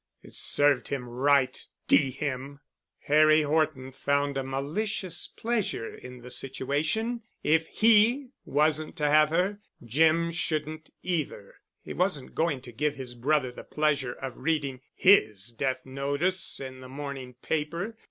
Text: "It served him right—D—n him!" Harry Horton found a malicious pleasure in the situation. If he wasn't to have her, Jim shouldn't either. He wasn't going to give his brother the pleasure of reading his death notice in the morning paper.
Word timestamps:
"It 0.23 0.35
served 0.35 0.87
him 0.87 1.07
right—D—n 1.07 2.11
him!" 2.13 2.59
Harry 3.01 3.43
Horton 3.43 3.91
found 3.91 4.35
a 4.35 4.41
malicious 4.43 5.27
pleasure 5.27 5.93
in 5.93 6.21
the 6.23 6.31
situation. 6.31 7.21
If 7.43 7.67
he 7.67 8.29
wasn't 8.43 8.95
to 8.97 9.07
have 9.07 9.29
her, 9.29 9.59
Jim 9.85 10.31
shouldn't 10.31 10.89
either. 11.03 11.57
He 11.83 11.93
wasn't 11.93 12.33
going 12.33 12.61
to 12.61 12.71
give 12.71 12.95
his 12.95 13.13
brother 13.13 13.51
the 13.51 13.63
pleasure 13.63 14.13
of 14.13 14.37
reading 14.39 14.81
his 14.95 15.51
death 15.51 15.85
notice 15.85 16.59
in 16.59 16.79
the 16.79 16.89
morning 16.89 17.35
paper. 17.35 17.95